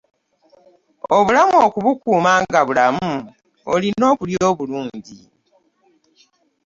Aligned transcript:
obulamu 1.17 1.55
okubukuuma 1.67 2.31
nga 2.43 2.61
bulamu 2.67 3.07
olina 3.73 4.03
okulya 4.13 4.43
obulungi. 4.51 5.19